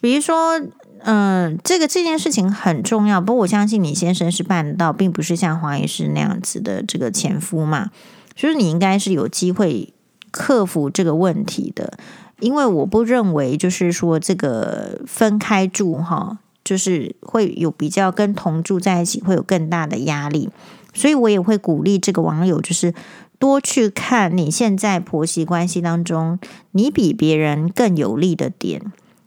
[0.00, 0.58] 比如说，
[1.00, 7.90] 嗯、呃，这个这件事情很重要，不过我相信你先生是办得到，并不是像黄医师那样子的这个前夫嘛，
[8.36, 9.92] 所以你应该是有机会
[10.30, 11.98] 克服这个问题的。
[12.40, 20.50] 因为我不认为，就是说这个分开住哈，就是会有比较跟同住在一起会有更大的压力，
[20.92, 22.92] 所以我也会鼓励这个网友，就是
[23.38, 26.38] 多去看你现在婆媳关系当中，
[26.72, 28.82] 你比别人更有利的点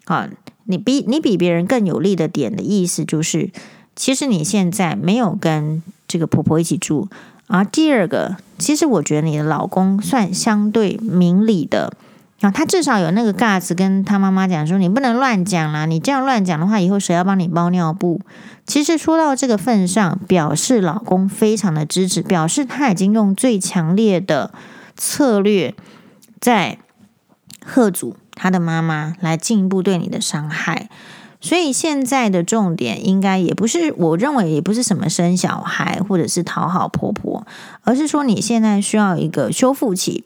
[0.06, 0.30] 啊，
[0.66, 3.50] 你比你比别人更有利的点的意思就是，
[3.96, 7.08] 其实你现在没有跟这个婆婆一起住，
[7.48, 11.94] 而第二个，其实我觉得你的老公算相对明理的。
[12.42, 18.22] 啊，他至少有那个 guts 跟他妈妈讲说：“你不能乱讲啦，你这样乱讲的话，以后谁要帮你包尿布？”
[18.66, 24.52] 其实说到这个份上，表示老公非常的支持，表示他已经用最强烈的
[24.96, 25.76] 策略
[26.40, 26.78] 在
[27.66, 30.90] 吓阻他的妈妈，来进一步对你的伤害。
[31.42, 37.46] 所以现在的重点应该也不是，我认为也不是什么生小孩或者是讨好婆婆，
[37.84, 40.24] 而是说你现在需要一个修复期。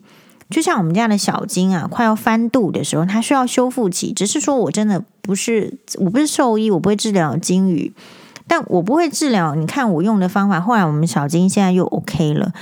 [0.50, 4.12] 就像我们家的小金啊，快要翻肚的时候，它需要修复期。
[4.12, 7.92] 只是说我真的不是，我不是兽医，我不会治疗金鱼，
[8.46, 9.54] 但我不会治疗。
[9.54, 12.52] 你看我用的方法，后来我们小金现在又 OK 了。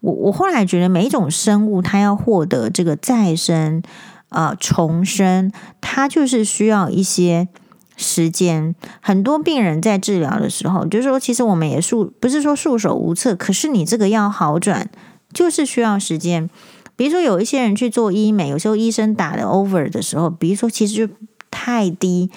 [0.00, 3.82] 我我后来觉得每一种生物，它要获得这个再生
[4.30, 7.48] 啊、呃、重生，它就是需要一些
[7.96, 8.74] 时间。
[9.00, 14.88] 很多病人在治疗的时候，就是说，其实我们也束不是说束手无策，可是你这个要好转，
[15.32, 16.48] 就是需要时间。
[16.96, 21.14] 比如说，有一些人去做医美，有时候医生打的 over 的时候，比如说其实就
[21.50, 22.30] 太低，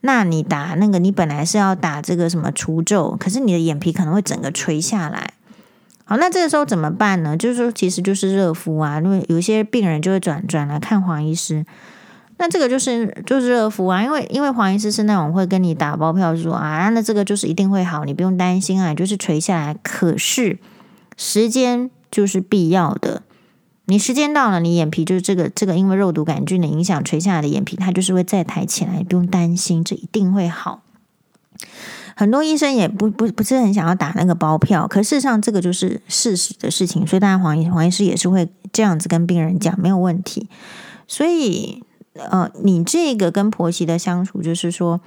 [0.00, 5.34] 那你打那个，你本来是要打这个什么除皱，可是你的眼皮可能会整个垂下来。
[6.04, 7.36] 好，那这个时候怎么办呢？
[7.36, 11.66] 就是说，其实就是热敷啊，因为有些病人就会转转来看黄医师，
[12.38, 20.58] 那这个就是就是热敷啊，因为因为黄医师是那种会跟你打包票说啊，那这个就是一定会好，你不用担心啊，就是垂下来，可是
[21.16, 23.22] 时间就是必要的。
[23.86, 30.82] 你时间到了，你眼皮就是这个这个，因为肉毒杆菌的影响垂下来的眼皮，它就是会再抬起来，不用担心，这一定会好。
[32.16, 40.48] 很多医生也不不不是很想要打那个包票，可事实上这个就是事实的事情，所以大家黄医黄医师也是会这样子跟病人讲，没有问题。
[41.06, 41.82] 所以
[42.14, 45.00] 呃，你这个跟婆媳的相处，就是说，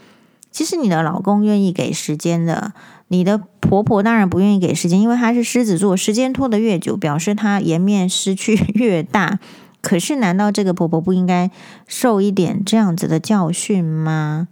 [0.51, 2.73] 其实你的老公愿意给时间的，
[3.09, 9.39] 你的婆婆当然不愿意给时间，因为她是狮子座，时间拖得越久，表示她颜面失去 越大。
[9.81, 11.51] 可是，难道这个婆婆不应该
[11.87, 14.47] 受一点这样子的教训吗？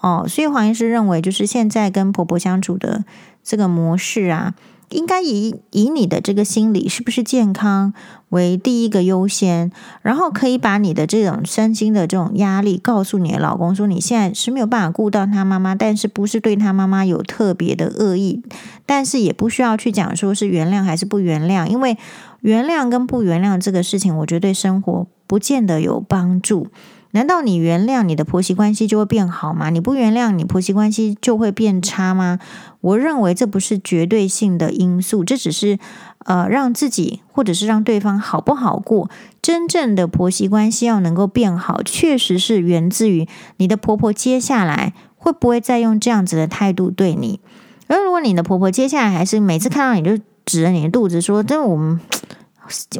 [0.00, 3.04] 哦，所以黄医师认为，就是现在跟婆婆相处的
[3.42, 4.54] 这个模式啊。
[4.94, 7.92] 应该以以你的这个心理是不是健康
[8.30, 9.70] 为第一个优先，
[10.02, 18.42] 然后可以把你的这种身心的这种压力告诉你的老公，说你现在是没有办法顾到他妈妈，但是不是对他妈妈有特别的恶意，
[18.86, 21.98] 但是也不需要去讲说是原谅还是不原谅，因为
[22.40, 26.68] 原谅跟不原谅这个事情，我觉得对生活不见得有帮助。
[27.14, 29.70] 难道你原谅你的婆媳关系就会变好吗？
[29.70, 32.40] 你不原谅你婆媳关系就会变差吗？
[32.80, 35.78] 我认为这不是绝对性的因素，这只是
[36.24, 39.08] 呃让自己或者是让对方好不好过。
[39.40, 47.38] 真正的婆媳关系要能够变好，确实是源自于你的婆婆接下来会不会再用这样子的态度对你。
[47.86, 52.00] 而如果你的婆婆接下来还是每次看到你就指着你的肚子说：“这我们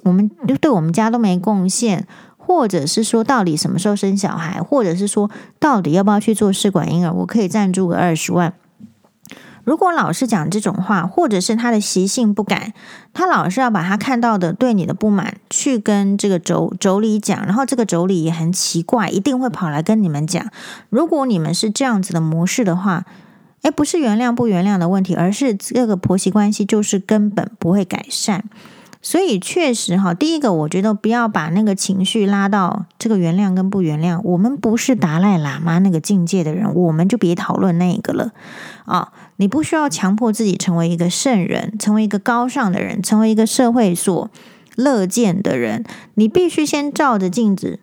[0.05, 2.07] 我们对我们家都没贡献。”
[2.47, 4.61] 或者是说，到底什么时候生小孩？
[4.63, 7.13] 或者是说，到底要不要去做试管婴儿？
[7.13, 8.53] 我可以赞助个二十万。
[9.65, 12.75] 如果老是讲这种话，或者是他的习性不改，
[13.15, 20.47] 他老是要把他看到的对你的不满去跟这个妯妯娌讲，然后这个妯娌也很奇怪，一定会跑来跟你们讲。
[20.91, 23.07] 如果你们是这样子的模式的话，
[23.63, 28.45] 诶，不是原谅不原谅的问题，而是这个婆媳关系就是根本不会改善。
[29.05, 34.19] 所以确实哈，第一个我觉得不要把那个情绪拉到这个原谅跟不原谅。
[34.25, 38.33] 我们不是达赖喇嘛那个境界的人，我们就别讨论那个了
[38.87, 39.13] 啊！
[39.37, 44.31] 你不需要强迫自己成为一个圣人，成为一个高尚的人，成为一个社会所
[44.75, 45.85] 乐见的人。
[46.15, 47.81] 你必须先照着镜子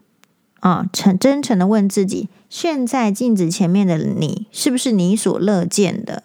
[0.62, 6.24] 啊，诚真诚的问自己：现在镜子前面的你，是不是你所乐见的？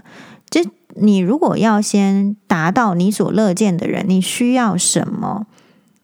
[0.98, 5.46] 你如果要先达到你所乐见的人，你需要什么？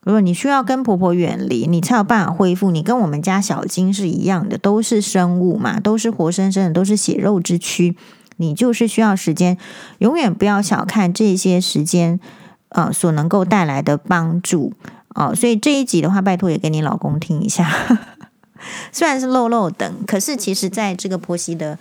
[0.04, 2.72] 如果你需要跟婆婆远离，你才有办法恢复。
[2.72, 7.96] 你跟我们家小金是一样的，都是生物嘛，都是活生生的，都是血肉之躯。
[8.38, 9.56] 你就是需要时间，
[9.98, 12.18] 永远不要小看这些时间，
[12.70, 14.72] 呃，所能够带来的帮助
[15.14, 17.70] 哦、所以这一集的话，拜托也给你老公听一下。
[18.90, 21.78] 虽然是漏漏等，可是其实在这个婆媳的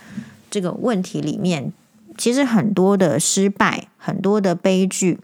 [0.50, 1.72] 这个问题里面。
[2.16, 5.18] 其实很多的失败，很多的悲剧，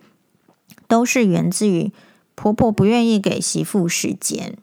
[0.86, 1.92] 都是源自于
[2.34, 4.56] 婆婆不愿意给媳妇时间。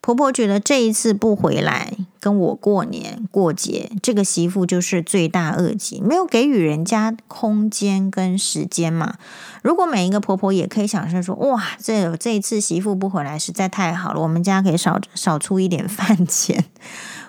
[0.00, 9.16] 婆婆觉得这一次不回来跟我过年过节，这个媳妇就是罪大恶极，没有给予人家空间跟时间嘛。
[9.62, 16.64] 如果每一个婆婆也可以想象说，哇，这这一次媳妇不回来实在太好了，我们家可以少少出一点饭钱，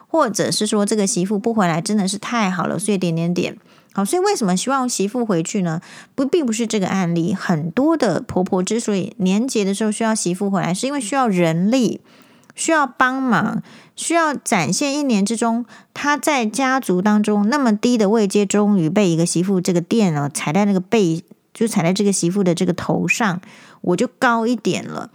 [0.09, 3.57] 或者是说这个媳妇不回来真的是太好了，所以点点点。
[3.93, 5.81] 好，所以为什么希望媳妇回去呢？
[6.13, 7.33] 不，并不是这个案例。
[7.33, 12.01] 很多的婆婆之所以年节的时候需要媳妇回来，是因为需要人力，
[12.53, 13.63] 需要帮忙，
[13.95, 23.41] 需要展现一年之中她在家族当中那么低的位阶，终于被一个媳妇这个店哦踩在那个背，就踩在这个媳妇的这个头上，
[23.81, 25.09] 我就高一点了。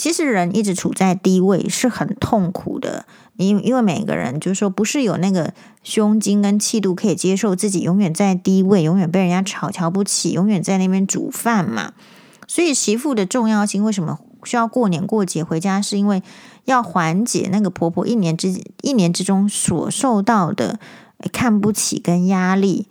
[0.00, 3.04] 其实人一直处在低位是很痛苦的。
[3.36, 11.92] 因因为每个人就是说，不是有那个胸襟跟气度可以接受自己永远在低位，永远被人家吵瞧不起，永远在那边煮饭嘛。
[12.46, 15.82] 所以媳妇的重要性，为什么需要过年过节回家？
[15.82, 16.22] 是因为
[16.64, 20.80] 要缓解那个婆婆一年之一年之中所受到的
[21.30, 22.88] 看不起跟压力。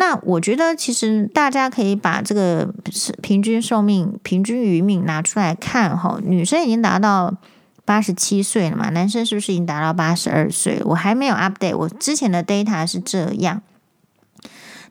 [0.00, 2.74] 那我觉得，其实大家可以把这个
[3.22, 7.36] 平均寿命、平均余命拿出来看哈，女生已经达到。
[7.82, 10.80] 八十七岁了嘛，男生是不是已经达到八十二岁？
[10.84, 13.62] 我还没有 update，我之前的 data 是这样。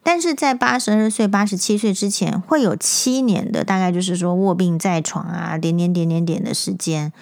[0.03, 7.13] 但是在八十二岁、八十七岁之前，会有七年的，大概就是说卧病在床啊，点点点点点的时间。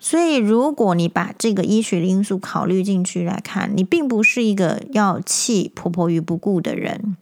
[0.00, 7.16] 所以，如果你把这个医学的因素考虑进去来看，你并不是一个要弃婆婆于不顾的人。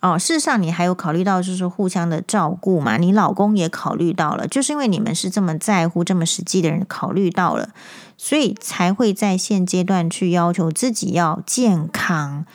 [0.00, 2.96] 哦，事实上，你还有考虑到就是互相的照顾嘛？
[2.96, 7.70] 你老公也考虑到了，就是因为你们是这么在乎、这么实际的人，考虑到了，
[8.16, 12.46] 所以才会在现阶段去要求自己要健康。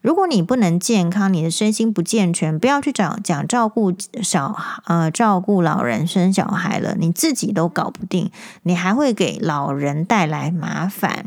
[0.00, 3.92] 如果你不能健康，你的身心不健全，不要去找讲照顾
[4.22, 8.30] 小呃照顾老人、生小孩了，你自己都搞不定，
[8.62, 11.26] 你还会给老人带来麻烦。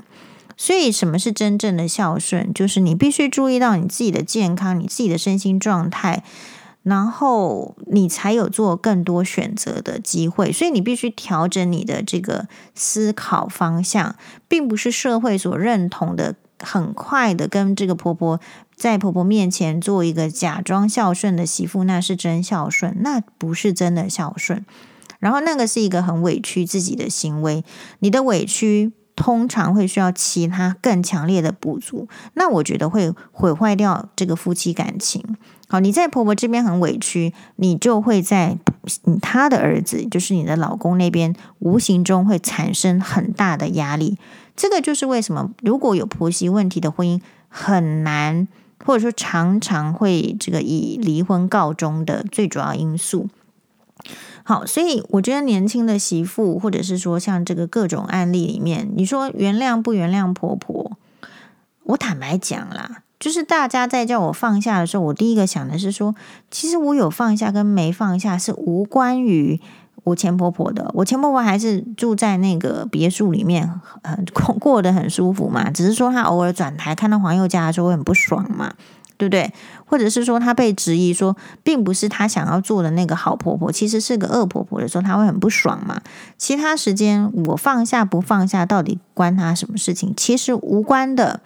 [0.58, 2.54] 所以，什么是真正的孝顺？
[2.54, 6.24] 就是你必须注意到你自己的健康，你自己的身心状态。
[6.84, 14.18] 然后你才有做更多选择的机会，所以你必须调整你的这个思考方向，
[14.50, 18.38] 并不是社会所认同的很快的跟这个婆婆
[18.76, 24.66] 在婆婆面前做一个假装孝顺的媳妇，那是真孝顺，那不是真的孝顺。
[25.20, 27.64] 然后那个是一个很委屈自己的行为，
[28.00, 35.24] 你的委屈通常会需要其他更强烈的补足，那我觉得会毁坏掉这个夫妻感情。
[35.70, 38.58] 好，你在婆婆这边很委屈，你就会在
[39.22, 44.18] 她的儿子，就是你的老公那边，无形中会产生很大的压力。
[44.56, 48.48] 这个就是为什么如果有婆媳问题的婚姻很难，
[48.86, 53.30] 或者说常常会这个以离婚告终的最主要因素。
[54.44, 60.92] 好，所以我觉得年轻的媳妇，或者是说像这个各种案例里面，你说原谅不原谅婆婆，
[61.84, 63.04] 我坦白讲啦。
[63.20, 66.14] 就是大家在叫我放下的时候，我第一个想的是说，
[66.52, 69.62] 其实我有放下跟没放下是无关于
[70.04, 70.92] 我前婆婆的。
[70.94, 73.70] 我前婆婆还是住在那个别墅里面，
[74.02, 75.70] 呃，过过得很舒服嘛。
[75.70, 78.74] 只是说她偶尔转台看到黄宥嘉的时候会很不爽嘛，
[79.18, 79.52] 对不对？
[79.86, 86.02] 或者是说她被质疑说，并不是她想要做的那个好婆婆，其实是个恶婆婆的时候，她会很不爽嘛。
[86.38, 90.14] 其他时间我放下不放下，到底关她什么事情？
[90.18, 91.40] 其实无关的。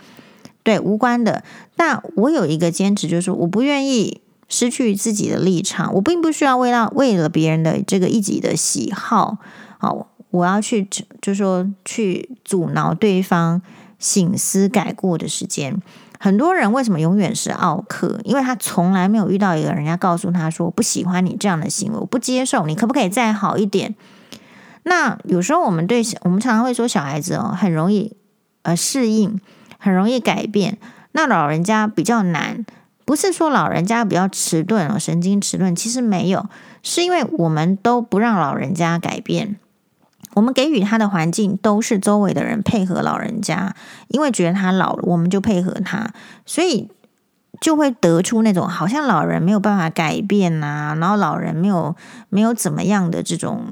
[0.63, 1.43] 对，无关的。
[1.77, 5.93] 但我有一个坚持，就是我不愿意失去自己的立场。
[5.93, 9.37] 我并不需要为了为了别人的这个一己的喜好，
[9.77, 10.87] 好，我要去
[11.21, 13.61] 就说去阻挠对方
[13.99, 15.81] 醒思改过的时间。
[16.19, 18.19] 很多人为什么永远是奥客？
[18.23, 23.95] 因为他从来没有遇到一个人家告诉他说：“不喜欢你这样的行为，我不接受，你可不可以再好一点？”
[24.83, 28.15] 那有时候我们对我们常常会说，小孩子哦，很容易
[28.63, 29.39] 呃适应。
[29.79, 30.79] 很容易改变，
[31.11, 32.65] 那老人家比较难，
[33.07, 36.45] 不是说老人家比较迟钝哦，神经迟钝，其实没有，
[36.83, 39.55] 是因为我们都不让老人家改变，
[40.33, 43.73] 我们给予他的环境都是周围的人配合老人家，
[44.09, 46.11] 因为觉得他老了，我们就配合他，
[46.45, 46.89] 所以
[47.61, 51.95] 就会得出那种好像老人没有办法改变呐、然后老人没有
[52.27, 53.67] 没有怎么样的这种。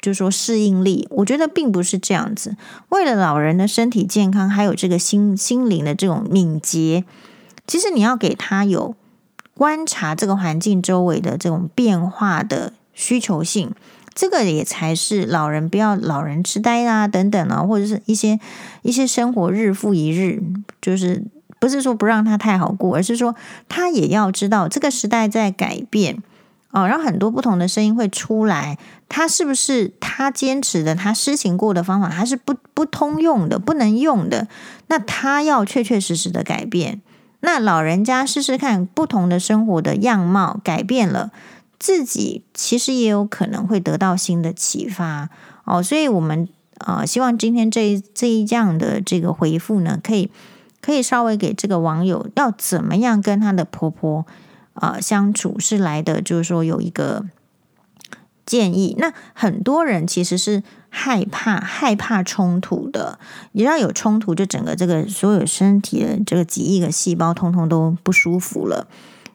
[0.00, 2.56] 就说适应力，我觉得并不是这样子。
[2.88, 7.04] 为了老人的身体健康，还有这个心心灵的这种敏捷，
[7.70, 8.96] 其实你要给他有
[9.54, 13.70] 观察这个环境周围的这种变化的需求性，
[14.12, 18.40] 这个也才是老人不要老人痴呆啊等等啊，或者是一些
[18.82, 20.42] 一些生活日复一日，
[20.82, 21.22] 就是
[21.60, 23.36] 不是说不让他太好过，而是说
[23.68, 26.20] 他也要知道这个时代在改变。
[26.72, 34.48] 哦，然后很多不同的声音会出来，他是不是他坚持的，他施行过的方法，还是不不通用的，不能用的？
[34.88, 37.00] 那他要确确实实的改变。
[37.40, 41.30] 那老人家试试看，不同的生活的样貌改变了，
[41.78, 45.30] 自己其实也有可能会得到新的启发。
[45.64, 50.30] 哦，所以我们呃希望今天这一这一样的这个回复呢，可以
[50.80, 54.26] 可以稍微给这个网友要怎么样跟他的婆婆。
[54.74, 57.26] 呃，相处是来的，就是说有一个
[58.46, 58.94] 建议。
[58.98, 63.18] 那很多人其实是害怕害怕冲突的，
[63.52, 68.86] 你要有冲突，就整个这个所有身体的这个几亿个细胞，通通都不舒服了。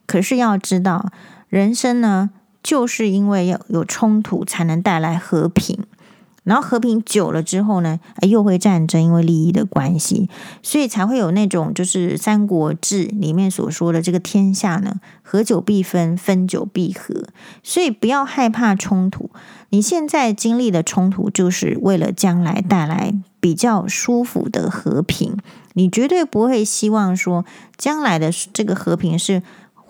[0.05, 1.11] 可是要知道，
[1.49, 2.29] 人生呢，
[2.61, 5.85] 就是因为要有冲突，才能带来和平。
[6.45, 10.29] 然后和平久了之后呢，又会战争，因为利益的关系，
[10.63, 17.25] 所以才会有那种就是《三国志》里面所说的这个天下呢，合久必分，分久必合。
[17.61, 19.29] 所以不要害怕冲突，
[19.69, 25.35] 你现在经历的冲突，就是为了将来带来比较舒服的和平。
[25.73, 27.43] 你绝对不会希望说
[27.75, 29.43] 将来的这个和平是。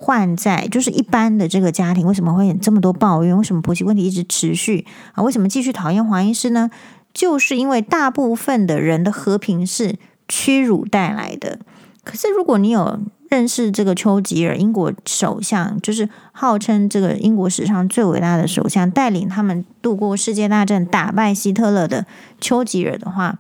[0.06, 3.36] 换在就是一般的这个家庭，为什么会有这么多抱怨？
[3.36, 5.24] 为什么婆媳问题一直持续啊？
[5.24, 6.70] 为什么继续讨厌黄医师呢？
[7.12, 9.96] 就是因为大部分的人的和平是
[10.28, 11.58] 屈辱带来的。
[12.04, 13.00] 可是如果你有
[13.32, 22.06] 认识这个丘吉尔，英国首相，就是号称这个英国史上最伟大的首相，带领他们度过世界大战、打败希特勒的
[22.40, 23.40] 丘吉尔的话，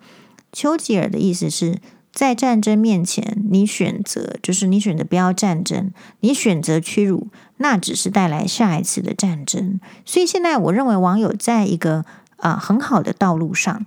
[0.51, 1.77] 丘吉尔的意思是。
[2.15, 5.91] 在战争面前，你选择就是你选择不要战争，
[6.21, 9.81] 你选择屈辱，那只是带来下一次的战争。
[10.05, 12.05] 所以现在我认为网友在一个
[12.37, 13.85] 啊、很好的道路上，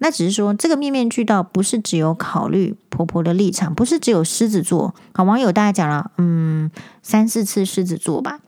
[0.00, 4.92] 那只是说这个面面俱到，不是只有考虑婆婆的立场，不是只有狮子座。
[5.14, 6.68] 好，网友大家讲了嗯
[7.00, 8.40] 三四次狮子座吧。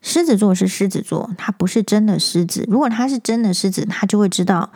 [0.00, 2.64] 狮子座是狮子座，他不是真的狮子。
[2.66, 4.72] 如果他是真的狮子，他就会知道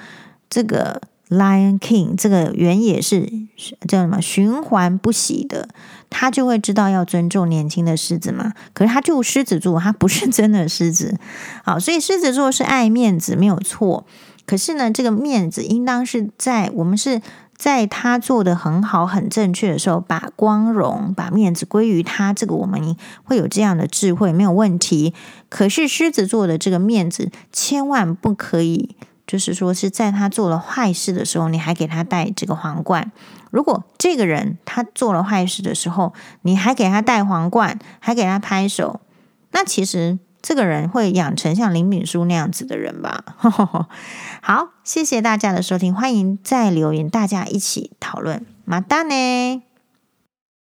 [0.51, 1.01] 这个。
[1.31, 3.31] Lion King 这个原野是
[3.87, 5.68] 叫什么循环不息的，
[6.11, 8.53] 他就会知道要尊重年轻的狮子嘛。
[8.74, 11.16] 可是他就狮子座，他不是真的狮子。
[11.64, 14.05] 好，所以狮子座是爱面子没有错。
[14.45, 17.22] 可是呢，这个面子应当是在我们是
[17.57, 22.33] 在他做的很好、很正确的时候，把光荣、把面子归于他。
[22.33, 25.14] 这个我们会有这样的智慧，没有问题。
[25.49, 28.97] 可是狮子座的这个面子，千万不可以。
[29.31, 33.12] 就是说，是在他做了坏事的时候，你还给他戴这个皇冠。
[33.53, 36.12] 如果这个人他做了坏事的时候，
[36.43, 39.01] 你还给他戴皇冠，还给他拍手，
[39.53, 43.22] 那其实这个人会养成像林炳书那样子的人吧？
[44.43, 48.45] 好，谢谢大家的收听，欢迎再留言，大家一起讨论。
[48.64, 49.70] 马达呢？